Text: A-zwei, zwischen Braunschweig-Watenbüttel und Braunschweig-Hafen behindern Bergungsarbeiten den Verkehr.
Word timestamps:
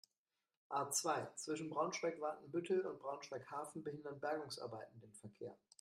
A-zwei, 0.71 1.27
zwischen 1.35 1.69
Braunschweig-Watenbüttel 1.69 2.87
und 2.87 2.97
Braunschweig-Hafen 3.01 3.83
behindern 3.83 4.19
Bergungsarbeiten 4.19 4.99
den 4.99 5.13
Verkehr. 5.13 5.55